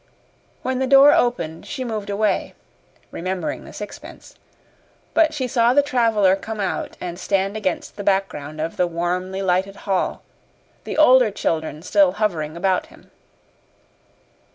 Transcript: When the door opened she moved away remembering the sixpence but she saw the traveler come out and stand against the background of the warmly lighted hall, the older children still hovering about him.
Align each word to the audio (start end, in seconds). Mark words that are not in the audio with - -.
When 0.63 0.79
the 0.79 0.87
door 0.87 1.13
opened 1.13 1.67
she 1.67 1.83
moved 1.83 2.09
away 2.09 2.55
remembering 3.11 3.65
the 3.65 3.71
sixpence 3.71 4.33
but 5.13 5.31
she 5.31 5.47
saw 5.47 5.75
the 5.75 5.83
traveler 5.83 6.35
come 6.35 6.59
out 6.59 6.97
and 6.99 7.19
stand 7.19 7.55
against 7.55 7.97
the 7.97 8.03
background 8.03 8.59
of 8.59 8.77
the 8.77 8.87
warmly 8.87 9.43
lighted 9.43 9.75
hall, 9.85 10.23
the 10.85 10.97
older 10.97 11.29
children 11.29 11.83
still 11.83 12.13
hovering 12.13 12.57
about 12.57 12.87
him. 12.87 13.11